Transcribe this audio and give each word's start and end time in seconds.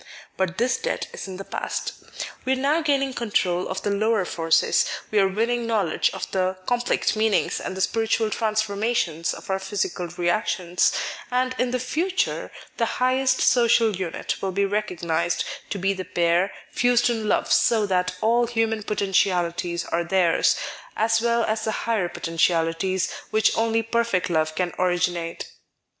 But 0.35 0.57
this 0.57 0.77
debt 0.79 1.07
is 1.13 1.27
in 1.27 1.37
the 1.37 1.43
past. 1.43 1.93
We 2.43 2.53
are 2.53 2.55
now 2.55 2.81
gaining 2.81 3.13
control 3.13 3.67
of 3.67 3.83
the 3.83 3.91
lower 3.91 4.25
forces, 4.25 4.83
we 5.11 5.19
are 5.19 5.27
winning 5.27 5.67
knowledge 5.67 6.09
of 6.11 6.31
the 6.31 6.57
complex 6.65 7.15
meanings 7.15 7.59
and 7.59 7.77
the 7.77 7.81
spiritual 7.81 8.31
transformations 8.31 9.31
of 9.31 9.47
our 9.51 9.59
physical 9.59 10.07
reactions, 10.07 10.91
and 11.29 11.53
in 11.59 11.69
the 11.69 11.77
future 11.79 12.49
the 12.77 12.97
highest 12.97 13.41
social 13.41 13.95
unit 13.95 14.41
will 14.41 14.51
be 14.51 14.65
recognised 14.65 15.43
to 15.69 15.77
be 15.77 15.93
the 15.93 16.03
pair, 16.03 16.51
fused 16.71 17.07
in 17.11 17.29
love 17.29 17.51
so 17.53 17.85
that 17.85 18.15
all 18.21 18.47
human 18.47 18.81
potentialities 18.81 19.85
are 19.85 20.03
theirs, 20.03 20.55
as 20.97 21.21
well 21.21 21.43
as 21.43 21.63
the 21.63 21.85
higher 21.85 22.09
potentialities 22.09 23.11
which 23.29 23.55
only 23.55 23.83
perfect 23.83 24.31
love 24.31 24.55
can 24.55 24.73
originate. 24.79 25.51